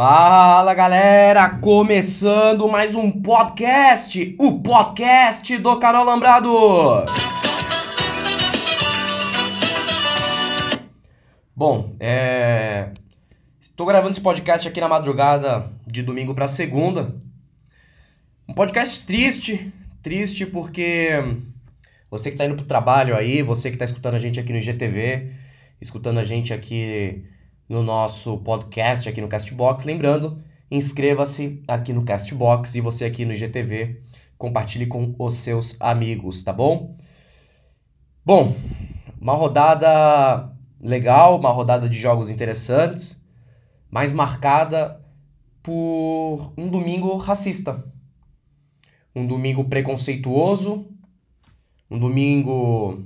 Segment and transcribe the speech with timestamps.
[0.00, 6.48] Fala galera, começando mais um podcast, o podcast do canal Lambrado.
[11.52, 12.92] Bom, é...
[13.60, 17.12] estou gravando esse podcast aqui na madrugada de domingo para segunda.
[18.48, 21.08] Um podcast triste, triste porque
[22.08, 24.60] você que está indo pro trabalho aí, você que está escutando a gente aqui no
[24.60, 25.32] IGTV,
[25.80, 27.24] escutando a gente aqui
[27.68, 29.84] no nosso podcast aqui no Castbox.
[29.84, 34.02] Lembrando, inscreva-se aqui no Castbox e você aqui no IGTV,
[34.38, 36.96] compartilhe com os seus amigos, tá bom?
[38.24, 38.56] Bom,
[39.20, 43.20] uma rodada legal, uma rodada de jogos interessantes,
[43.90, 45.04] mas marcada
[45.62, 47.84] por um domingo racista.
[49.14, 50.86] Um domingo preconceituoso,
[51.90, 53.02] um domingo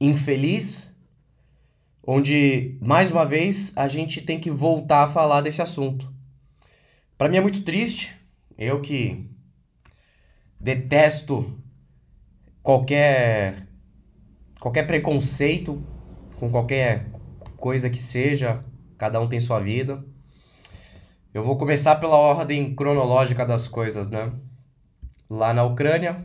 [0.00, 0.89] infeliz
[2.06, 6.12] onde, mais uma vez, a gente tem que voltar a falar desse assunto.
[7.16, 8.16] Para mim é muito triste,
[8.56, 9.28] eu que
[10.58, 11.58] detesto
[12.62, 13.66] qualquer
[14.58, 15.82] qualquer preconceito
[16.38, 17.06] com qualquer
[17.56, 18.60] coisa que seja,
[18.96, 20.04] cada um tem sua vida.
[21.32, 24.32] Eu vou começar pela ordem cronológica das coisas, né?
[25.28, 26.24] Lá na Ucrânia,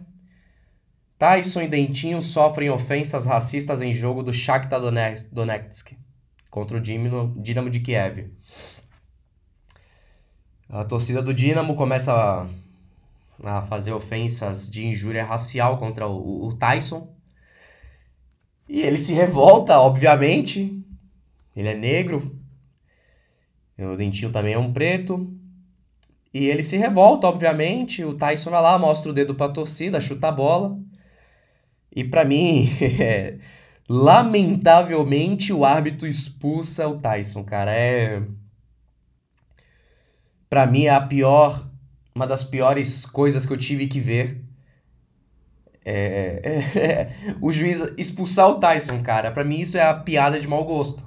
[1.18, 4.82] Tyson e Dentinho sofrem ofensas racistas em jogo do Shakhtar
[5.32, 5.94] Donetsk
[6.50, 8.32] contra o Dinamo de Kiev.
[10.70, 16.54] A torcida do Dinamo começa a, a fazer ofensas de injúria racial contra o, o
[16.54, 17.14] Tyson.
[18.68, 20.84] E ele se revolta, obviamente.
[21.56, 22.36] Ele é negro.
[23.78, 25.32] O Dentinho também é um preto.
[26.34, 28.04] E ele se revolta, obviamente.
[28.04, 30.78] O Tyson vai lá, mostra o dedo pra torcida, chuta a bola.
[31.96, 33.38] E para mim, é,
[33.88, 37.72] lamentavelmente, o árbitro expulsa o Tyson, cara.
[37.72, 38.22] É.
[40.50, 41.66] Pra mim, é a pior.
[42.14, 44.44] Uma das piores coisas que eu tive que ver.
[45.86, 49.31] É, é, é, o juiz expulsar o Tyson, cara.
[49.31, 51.06] Pra mim, isso é a piada de mau gosto.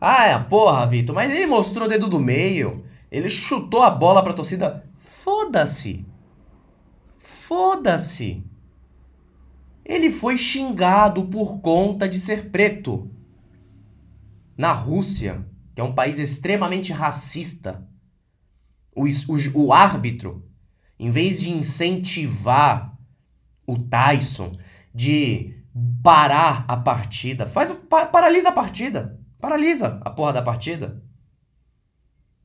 [0.00, 2.84] Ah, é, porra, Vitor, mas ele mostrou o dedo do meio.
[3.10, 4.84] Ele chutou a bola pra torcida.
[4.94, 6.06] Foda-se.
[7.16, 8.44] Foda-se.
[9.88, 13.10] Ele foi xingado por conta de ser preto.
[14.54, 17.88] Na Rússia, que é um país extremamente racista,
[18.94, 20.46] o, o, o árbitro,
[20.98, 22.94] em vez de incentivar
[23.66, 24.58] o Tyson,
[24.94, 25.56] de
[26.02, 27.72] parar a partida, faz
[28.12, 29.18] paralisa a partida.
[29.40, 31.02] Paralisa a porra da partida.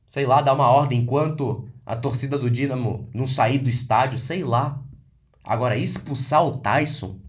[0.06, 4.42] Sei lá, dá uma ordem enquanto a torcida do Dinamo não sair do estádio, sei
[4.42, 4.82] lá.
[5.42, 7.20] Agora, expulsar o Tyson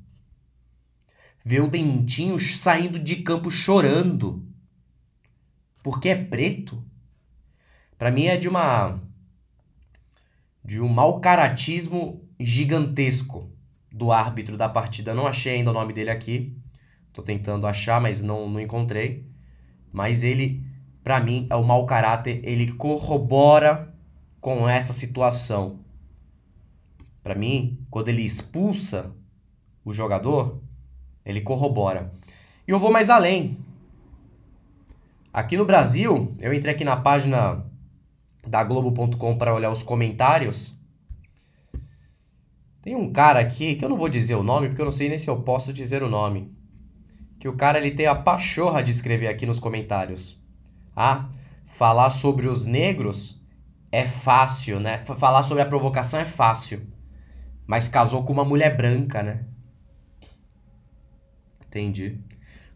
[1.48, 4.44] Ver o Dentinho saindo de campo chorando.
[5.84, 6.84] Porque é preto.
[8.00, 9.00] Para mim é de uma
[10.64, 13.48] de um mau caratismo gigantesco
[13.92, 15.14] do árbitro da partida.
[15.14, 16.58] não achei ainda o nome dele aqui.
[17.14, 19.30] Tô tentando achar, mas não, não encontrei.
[19.94, 20.66] Mas ele,
[21.04, 22.42] para mim, é o mau caráter.
[22.44, 23.96] Ele corrobora
[24.42, 25.80] com essa situação.
[27.22, 29.16] Para mim, quando ele expulsa
[29.86, 30.65] o jogador,
[31.26, 32.14] ele corrobora.
[32.68, 33.58] E eu vou mais além.
[35.34, 37.66] Aqui no Brasil, eu entrei aqui na página
[38.48, 40.74] da Globo.com para olhar os comentários.
[42.82, 45.10] Tem um cara aqui, que eu não vou dizer o nome, porque eu não sei
[45.10, 46.56] nem se eu posso dizer o nome.
[47.40, 50.40] Que o cara ele tem a pachorra de escrever aqui nos comentários.
[50.96, 51.28] Ah,
[51.66, 53.42] falar sobre os negros
[53.92, 55.04] é fácil, né?
[55.04, 56.86] Falar sobre a provocação é fácil.
[57.66, 59.46] Mas casou com uma mulher branca, né?
[61.76, 62.18] Entendi.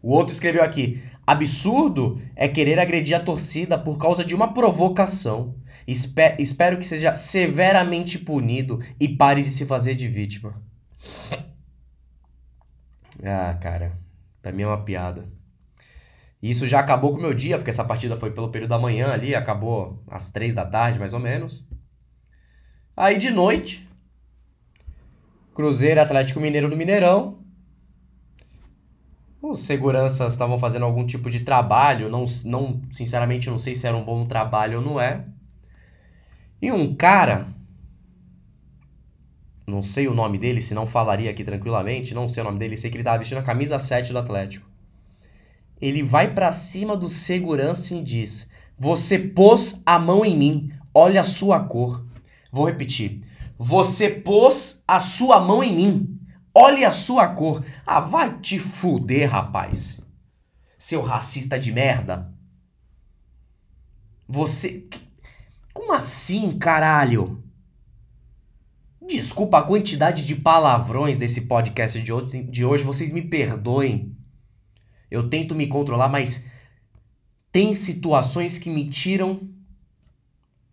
[0.02, 5.54] O outro escreveu aqui: absurdo é querer agredir a torcida por causa de uma provocação.
[5.86, 10.62] Espe espero que seja severamente punido e pare de se fazer de vítima.
[13.22, 13.98] Ah, cara,
[14.40, 15.28] pra mim é uma piada.
[16.42, 19.12] Isso já acabou com o meu dia, porque essa partida foi pelo período da manhã
[19.12, 21.62] ali, acabou às três da tarde, mais ou menos.
[22.96, 23.86] Aí de noite,
[25.52, 27.39] Cruzeiro Atlético Mineiro no Mineirão.
[29.42, 33.96] Os seguranças estavam fazendo algum tipo de trabalho, não, não, sinceramente não sei se era
[33.96, 35.24] um bom trabalho ou não é.
[36.60, 37.48] E um cara,
[39.66, 42.76] não sei o nome dele, se não falaria aqui tranquilamente, não sei o nome dele,
[42.76, 44.68] sei que ele estava vestindo a camisa 7 do Atlético.
[45.80, 48.46] Ele vai para cima do segurança e diz:
[48.78, 52.04] "Você pôs a mão em mim, olha a sua cor".
[52.52, 53.22] Vou repetir.
[53.56, 56.19] Você pôs a sua mão em mim.
[56.54, 57.64] Olhe a sua cor.
[57.86, 59.98] Ah, vai te fuder, rapaz.
[60.78, 62.32] Seu racista de merda.
[64.28, 64.88] Você.
[65.72, 67.42] Como assim, caralho?
[69.06, 74.16] Desculpa a quantidade de palavrões desse podcast de hoje, de hoje, vocês me perdoem.
[75.10, 76.42] Eu tento me controlar, mas
[77.50, 79.48] tem situações que me tiram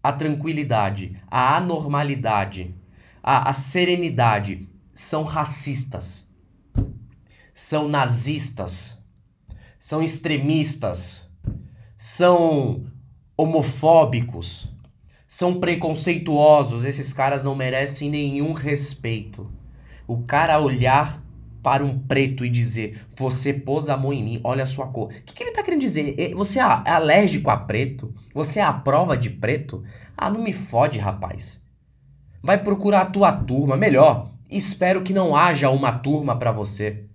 [0.04, 2.76] a tranquilidade, a anormalidade,
[3.24, 4.70] a, a serenidade.
[4.98, 6.28] São racistas,
[7.54, 8.98] são nazistas,
[9.78, 11.24] são extremistas,
[11.96, 12.84] são
[13.38, 14.68] homofóbicos,
[15.28, 16.84] são preconceituosos.
[16.84, 19.48] Esses caras não merecem nenhum respeito.
[20.08, 21.24] O cara olhar
[21.62, 25.10] para um preto e dizer: Você pôs a mão em mim, olha a sua cor.
[25.10, 26.34] O que, que ele tá querendo dizer?
[26.34, 28.16] Você é alérgico a preto?
[28.34, 29.84] Você é a prova de preto?
[30.18, 31.62] Ah, não me fode, rapaz.
[32.42, 33.78] Vai procurar a tua turma.
[33.78, 37.06] Melhor, espero que não haja uma turma para você.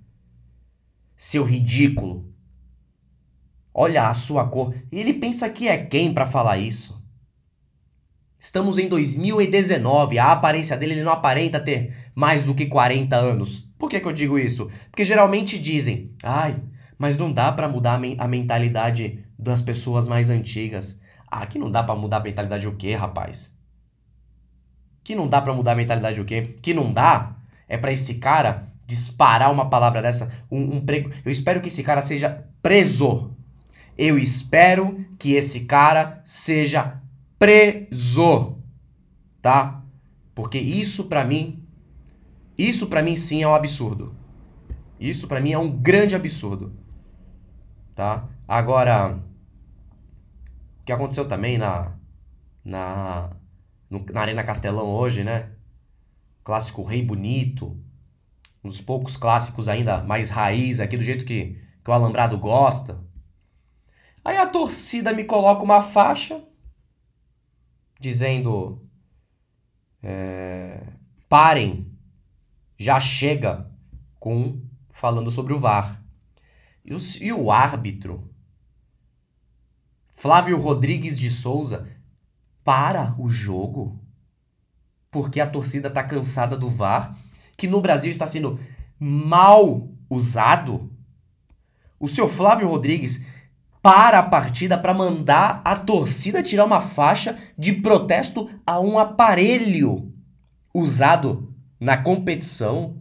[1.17, 2.33] Seu ridículo.
[3.75, 4.75] Olha a sua cor.
[4.91, 7.03] Ele pensa que é quem para falar isso?
[8.39, 13.73] Estamos em 2019, a aparência dele ele não aparenta ter mais do que 40 anos.
[13.79, 14.69] Por que, que eu digo isso?
[14.91, 16.61] Porque geralmente dizem, ai,
[16.99, 20.99] mas não dá para mudar a mentalidade das pessoas mais antigas.
[21.31, 23.55] Ah, que não dá para mudar a mentalidade o quê, rapaz?
[25.03, 26.57] Que não dá para mudar a mentalidade o quê?
[26.61, 27.37] Que não dá
[27.69, 31.11] é para esse cara disparar uma palavra dessa, um, um prego.
[31.25, 33.35] Eu espero que esse cara seja preso.
[33.97, 37.01] Eu espero que esse cara seja
[37.39, 38.59] preso,
[39.41, 39.83] tá?
[40.35, 41.65] Porque isso para mim,
[42.57, 44.15] isso para mim sim é um absurdo.
[45.01, 46.73] Isso para mim é um grande absurdo,
[47.95, 48.29] tá?
[48.47, 49.19] Agora,
[50.81, 51.93] o que aconteceu também na
[52.65, 53.31] na
[53.93, 55.53] no, na Arena Castelão hoje, né?
[56.43, 57.79] Clássico Rei Bonito,
[58.65, 63.05] um dos poucos clássicos ainda mais raiz aqui do jeito que, que o Alambrado gosta.
[64.25, 66.43] Aí a torcida me coloca uma faixa
[68.01, 68.83] dizendo:
[70.03, 70.95] é,
[71.29, 71.93] parem,
[72.79, 73.71] já chega,
[74.19, 76.03] com falando sobre o VAR.
[76.85, 78.29] E o, e o árbitro,
[80.17, 81.89] Flávio Rodrigues de Souza,
[82.65, 84.03] para o jogo
[85.13, 87.15] porque a torcida está cansada do VAR,
[87.55, 88.59] que no Brasil está sendo
[88.99, 90.91] mal usado.
[92.01, 93.21] O seu Flávio Rodrigues
[93.83, 100.11] para a partida para mandar a torcida tirar uma faixa de protesto a um aparelho
[100.73, 102.97] usado na competição.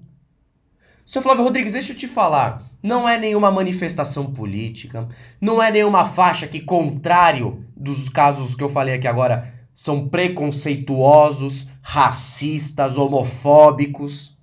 [1.06, 2.62] Seu Flávio Rodrigues, deixa eu te falar.
[2.82, 5.08] Não é nenhuma manifestação política,
[5.40, 11.68] não é nenhuma faixa que, contrário dos casos que eu falei aqui agora, são preconceituosos,
[11.82, 14.38] racistas, homofóbicos.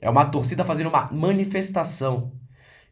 [0.00, 2.32] É uma torcida fazendo uma manifestação.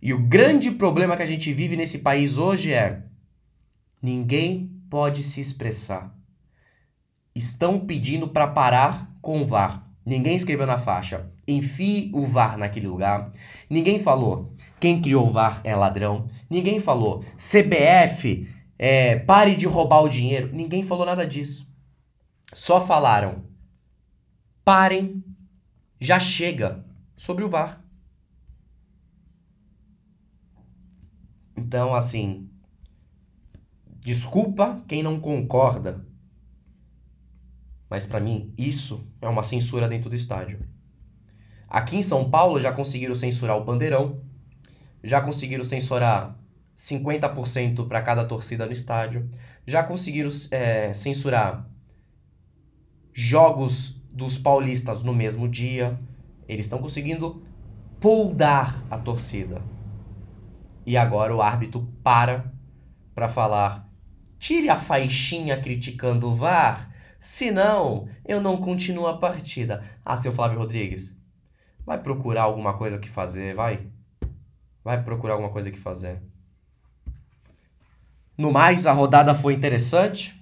[0.01, 3.03] E o grande problema que a gente vive nesse país hoje é:
[4.01, 6.15] ninguém pode se expressar.
[7.35, 9.86] Estão pedindo para parar com o VAR.
[10.07, 13.33] Ninguém escreveu na faixa, enfie o VAR naquele lugar.
[13.69, 16.29] Ninguém falou, quem criou o VAR é ladrão.
[16.49, 18.49] Ninguém falou, CBF,
[18.79, 20.55] é, pare de roubar o dinheiro.
[20.55, 21.67] Ninguém falou nada disso.
[22.55, 23.47] Só falaram,
[24.65, 25.25] parem,
[26.01, 26.85] já chega
[27.17, 27.83] sobre o VAR.
[31.57, 32.49] Então, assim,
[33.99, 36.06] desculpa quem não concorda,
[37.89, 40.61] mas para mim isso é uma censura dentro do estádio.
[41.69, 44.21] Aqui em São Paulo já conseguiram censurar o bandeirão,
[45.03, 46.37] já conseguiram censurar
[46.77, 49.29] 50% para cada torcida no estádio,
[49.67, 51.67] já conseguiram é, censurar
[53.13, 55.99] jogos dos paulistas no mesmo dia.
[56.49, 57.43] Eles estão conseguindo
[58.01, 59.63] poldar a torcida.
[60.85, 62.53] E agora o árbitro para
[63.15, 63.91] para falar:
[64.39, 69.83] tire a faixinha criticando o VAR, senão eu não continuo a partida.
[70.05, 71.17] Ah, seu Flávio Rodrigues,
[71.85, 73.87] vai procurar alguma coisa que fazer, vai.
[74.83, 76.23] Vai procurar alguma coisa que fazer.
[78.37, 80.35] No mais, a rodada foi interessante.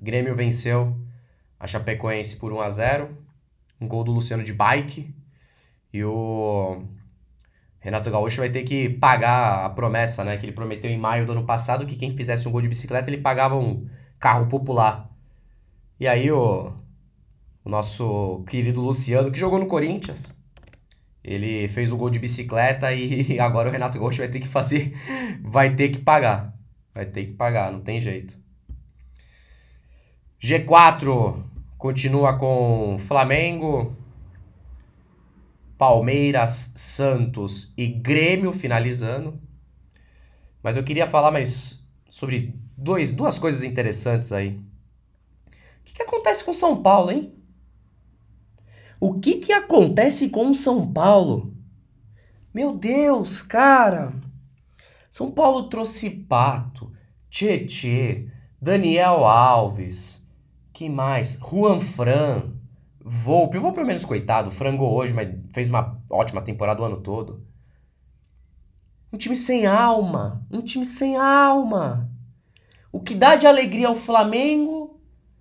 [0.00, 0.96] O Grêmio venceu
[1.58, 3.16] a Chapecoense por 1 a 0
[3.80, 5.14] Um gol do Luciano de bike.
[5.92, 6.82] E o
[7.78, 10.36] Renato Gaúcho vai ter que pagar a promessa, né?
[10.36, 13.08] Que ele prometeu em maio do ano passado que quem fizesse um gol de bicicleta
[13.08, 15.07] ele pagava um carro popular.
[16.00, 16.72] E aí o,
[17.64, 20.32] o nosso querido Luciano, que jogou no Corinthians,
[21.22, 24.94] ele fez o gol de bicicleta e agora o Renato Gaúcho vai ter que fazer,
[25.42, 26.56] vai ter que pagar.
[26.94, 28.38] Vai ter que pagar, não tem jeito.
[30.40, 31.44] G4
[31.76, 33.96] continua com Flamengo,
[35.76, 39.40] Palmeiras, Santos e Grêmio finalizando.
[40.62, 44.60] Mas eu queria falar mais sobre dois, duas coisas interessantes aí.
[45.88, 47.32] Que, que acontece com São Paulo, hein?
[49.00, 51.54] O que, que acontece com São Paulo?
[52.52, 54.12] Meu Deus, cara!
[55.08, 56.92] São Paulo trouxe Pato,
[57.30, 58.28] Tietê,
[58.60, 60.20] Daniel Alves,
[60.72, 61.38] que mais?
[61.38, 62.52] Juan Fran,
[63.00, 63.58] Volpe.
[63.58, 67.42] Volpe, pelo menos, coitado, frangou hoje, mas fez uma ótima temporada o ano todo.
[69.10, 70.46] Um time sem alma.
[70.50, 72.10] Um time sem alma.
[72.92, 74.77] O que dá de alegria ao Flamengo,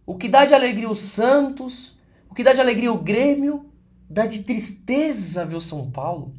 [0.08, 2.00] o que dá de alegria o Santos,
[2.30, 3.70] o que dá de alegria o Grêmio,
[4.10, 6.34] dá de tristeza ver o São Paulo.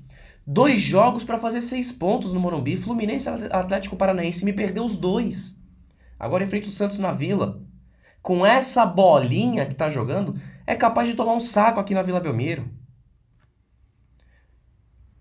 [0.46, 2.78] Dois jogos para fazer seis pontos no Morumbi.
[2.78, 5.54] Fluminense Atlético Paranaense me perdeu os dois.
[6.18, 7.62] Agora enfrenta o Santos na Vila.
[8.22, 12.20] Com essa bolinha que tá jogando, é capaz de tomar um saco aqui na Vila
[12.20, 12.70] Belmiro.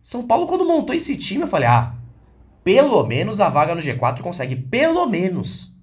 [0.01, 1.93] São Paulo, quando montou esse time, eu falei: ah,
[2.63, 5.75] pelo menos a vaga no G4 consegue, pelo menos.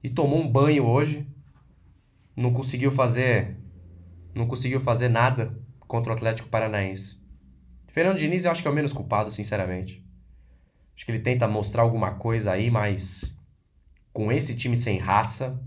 [0.00, 1.26] E tomou um banho hoje.
[2.40, 3.54] Não conseguiu fazer.
[4.34, 7.20] Não conseguiu fazer nada contra o Atlético Paranaense.
[7.88, 10.02] Fernando Diniz eu acho que é o menos culpado, sinceramente.
[10.96, 13.36] Acho que ele tenta mostrar alguma coisa aí, mas
[14.12, 15.60] com esse time sem raça,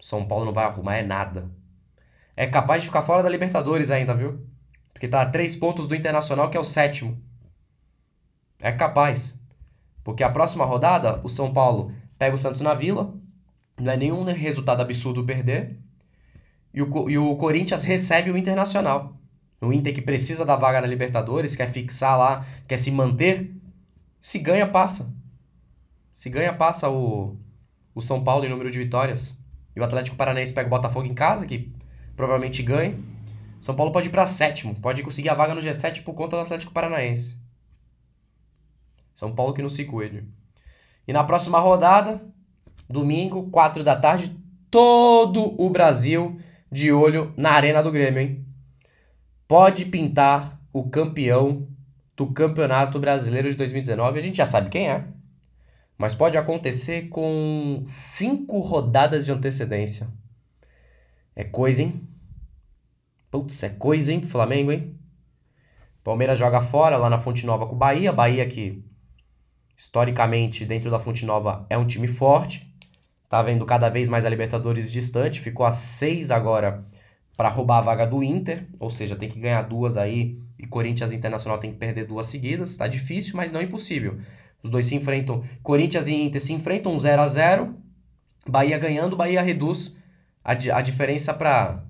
[0.00, 1.50] São Paulo não vai arrumar é nada.
[2.36, 4.46] É capaz de ficar fora da Libertadores ainda, viu?
[4.92, 7.20] Porque tá a três pontos do Internacional, que é o sétimo.
[8.60, 9.36] É capaz.
[10.04, 13.14] Porque a próxima rodada, o São Paulo pega o Santos na Vila.
[13.82, 15.76] Não é nenhum resultado absurdo perder.
[16.72, 19.20] E o, e o Corinthians recebe o Internacional.
[19.60, 23.52] O Inter que precisa da vaga na Libertadores, quer fixar lá, quer se manter.
[24.20, 25.12] Se ganha, passa.
[26.12, 27.36] Se ganha, passa o,
[27.92, 29.36] o São Paulo em número de vitórias.
[29.74, 31.72] E o Atlético Paranaense pega o Botafogo em casa, que
[32.14, 32.96] provavelmente ganha.
[33.58, 36.42] São Paulo pode ir para sétimo, pode conseguir a vaga no G7 por conta do
[36.42, 37.36] Atlético Paranaense.
[39.12, 40.24] São Paulo que não se cuide.
[41.06, 42.22] E na próxima rodada,
[42.88, 44.36] domingo, 4 da tarde,
[44.70, 46.38] todo o Brasil
[46.70, 48.46] de olho na Arena do Grêmio, hein?
[49.46, 51.68] Pode pintar o campeão
[52.16, 54.18] do Campeonato Brasileiro de 2019.
[54.18, 55.04] A gente já sabe quem é.
[55.98, 60.08] Mas pode acontecer com cinco rodadas de antecedência.
[61.36, 62.08] É coisa, hein?
[63.30, 64.98] Putz, é coisa, hein, pro Flamengo, hein?
[66.02, 68.12] Palmeiras joga fora lá na Fonte Nova com o Bahia.
[68.12, 68.84] Bahia que,
[69.76, 72.71] historicamente, dentro da Fonte Nova é um time forte.
[73.32, 75.40] Tá vendo cada vez mais a Libertadores distante.
[75.40, 76.84] Ficou a seis agora
[77.34, 78.68] para roubar a vaga do Inter.
[78.78, 80.38] Ou seja, tem que ganhar duas aí.
[80.58, 82.76] E Corinthians Internacional tem que perder duas seguidas.
[82.76, 84.18] Tá difícil, mas não impossível.
[84.62, 85.42] Os dois se enfrentam.
[85.62, 87.74] Corinthians e Inter se enfrentam 0 a 0
[88.46, 89.96] Bahia ganhando, Bahia reduz
[90.44, 91.82] a, a diferença para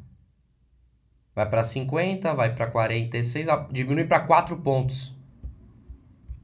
[1.34, 5.12] vai para 50, vai para 46, diminui para 4 pontos.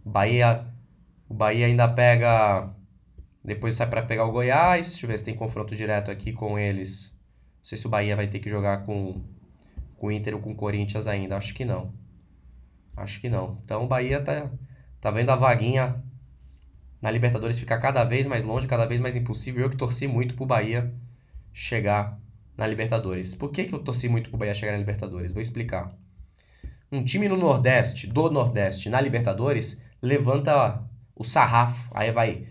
[0.04, 0.66] Bahia,
[1.28, 2.74] o Bahia ainda pega,
[3.48, 4.90] depois sai para pegar o Goiás.
[4.90, 7.16] Deixa eu ver se tem confronto direto aqui com eles.
[7.58, 9.24] Não sei se o Bahia vai ter que jogar com,
[9.96, 11.36] com o Inter ou com o Corinthians ainda.
[11.36, 11.92] Acho que não.
[12.96, 13.58] Acho que não.
[13.64, 14.50] Então o Bahia tá,
[15.00, 16.02] tá vendo a vaguinha
[17.00, 19.62] na Libertadores ficar cada vez mais longe, cada vez mais impossível.
[19.62, 20.92] Eu que torci muito pro Bahia
[21.52, 22.18] chegar
[22.56, 23.34] na Libertadores.
[23.34, 25.32] Por que, que eu torci muito pro Bahia chegar na Libertadores?
[25.32, 25.96] Vou explicar.
[26.90, 30.82] Um time no Nordeste, do Nordeste, na Libertadores, levanta
[31.14, 31.88] o sarrafo.
[31.94, 32.46] Aí vai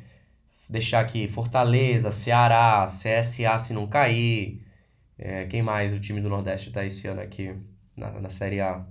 [0.70, 4.62] deixar aqui Fortaleza, Ceará, CSA se não cair.
[5.18, 7.56] É, quem mais o time do Nordeste tá esse ano aqui
[7.96, 8.86] na, na Série A?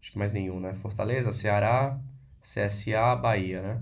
[0.00, 0.74] Acho que mais nenhum, né?
[0.74, 1.98] Fortaleza, Ceará,
[2.40, 3.80] CSA, Bahia, né?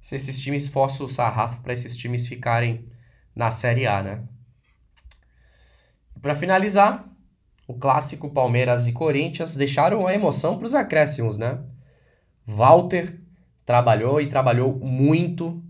[0.00, 2.86] Se esses times forçam o sarrafo para esses times ficarem
[3.34, 4.22] na Série A, né?
[6.20, 7.08] Para finalizar,
[7.66, 11.58] o clássico Palmeiras e Corinthians deixaram a emoção para os acréscimos, né?
[12.46, 13.18] Walter
[13.64, 15.62] trabalhou e trabalhou muito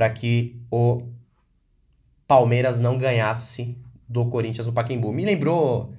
[0.00, 1.02] para que o
[2.26, 3.76] Palmeiras não ganhasse
[4.08, 5.12] do Corinthians no Pacaembu.
[5.12, 5.92] Me lembrou,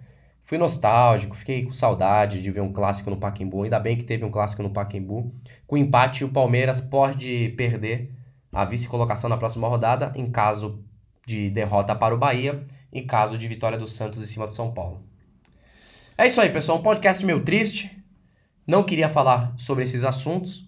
[0.43, 3.61] fui nostálgico, fiquei com saudade de ver um clássico no Pacaembu.
[3.61, 5.31] Ainda bem que teve um clássico no Pacaembu.
[5.67, 8.11] Com empate, o Palmeiras pode perder
[8.51, 10.83] a vice-colocação na próxima rodada em caso
[11.23, 14.73] de derrota para o Bahia em caso de vitória do Santos em cima do São
[14.73, 15.03] Paulo.
[16.17, 16.79] É isso aí, pessoal.
[16.79, 18.03] Um podcast meio triste.
[18.65, 20.67] Não queria falar sobre esses assuntos,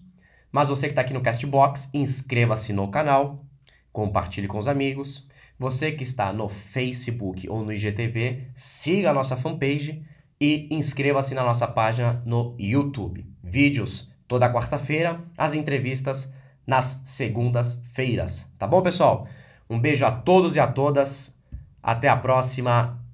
[0.54, 3.44] mas você que está aqui no Castbox, inscreva-se no canal,
[3.92, 5.26] compartilhe com os amigos.
[5.58, 10.06] Você que está no Facebook ou no IGTV, siga a nossa fanpage
[10.40, 13.26] e inscreva-se na nossa página no YouTube.
[13.42, 16.32] Vídeos toda quarta-feira, as entrevistas
[16.64, 18.46] nas segundas-feiras.
[18.56, 19.26] Tá bom, pessoal?
[19.68, 21.36] Um beijo a todos e a todas.
[21.82, 23.04] Até a próxima.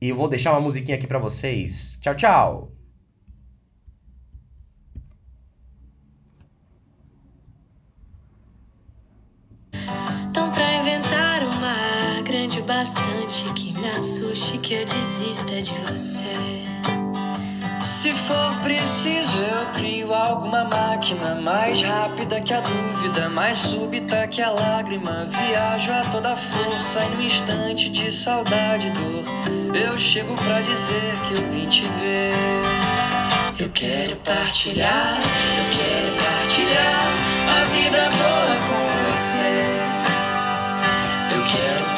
[0.00, 1.96] E vou deixar uma musiquinha aqui para vocês.
[2.00, 2.77] Tchau, tchau!
[12.78, 16.62] Bastante que me assuste que eu desista de você.
[17.82, 24.40] Se for preciso, eu crio alguma máquina mais rápida que a dúvida, mais súbita que
[24.40, 25.24] a lágrima.
[25.24, 29.24] Viajo a toda força e no instante de saudade e dor,
[29.74, 32.32] eu chego pra dizer que eu vim te ver.
[33.58, 37.00] Eu quero partilhar, eu quero partilhar
[37.48, 39.64] a vida boa com você.
[41.34, 41.97] Eu quero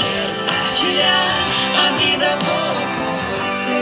[0.81, 1.29] partilhar
[1.77, 3.81] a vida boa com você.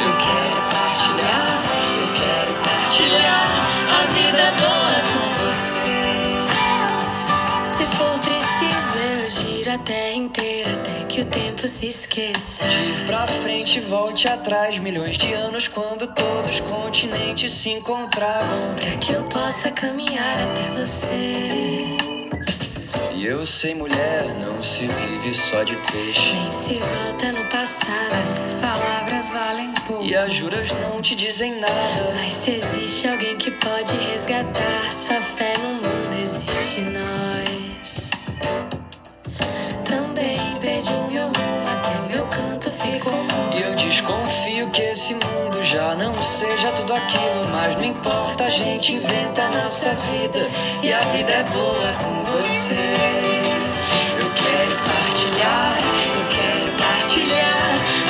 [0.00, 1.50] Eu quero partilhar,
[2.00, 3.48] eu quero partilhar
[3.90, 6.00] a vida boa com você.
[7.66, 12.64] Se for preciso, eu giro a terra inteira até que o tempo se esqueça.
[12.64, 14.78] Ir pra frente e volte atrás.
[14.78, 18.74] Milhões de anos quando todos os continentes se encontravam.
[18.74, 22.09] Pra que eu possa caminhar até você.
[23.20, 26.32] E eu sei, mulher, não se vive só de peixe.
[26.36, 30.02] Nem se volta no passado, as minhas palavras valem pouco.
[30.02, 32.14] E as juras não te dizem nada.
[32.16, 38.10] Mas se existe alguém que pode resgatar sua fé no mundo, existe nós.
[39.84, 43.49] Também perdi o meu rumo, até o meu canto ficou mudo.
[44.00, 47.48] Desconfio que esse mundo já não seja tudo aquilo.
[47.52, 50.48] Mas não importa, a gente inventa a nossa vida.
[50.82, 52.74] E a vida é boa com você.
[54.18, 58.09] Eu quero partilhar, eu quero partilhar